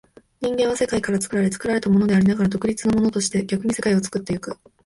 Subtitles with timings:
[0.41, 4.57] 人間は世界から作られ、作られたものでありながら独立なものとして、逆に世界を作ってゆく。